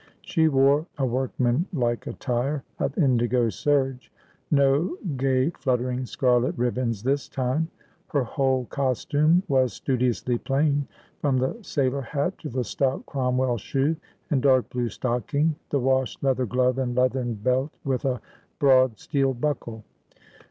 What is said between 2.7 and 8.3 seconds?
of indigo serge— no gay fluttering scarlet ribbons this time. Her